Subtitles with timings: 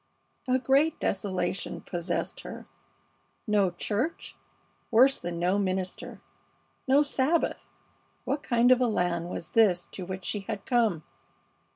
[0.47, 2.65] A great desolation possessed her.
[3.45, 4.35] No church!
[4.89, 6.21] Worse than no minister!
[6.87, 7.69] No Sabbath!
[8.25, 11.03] What kind of a land was this to which she had come?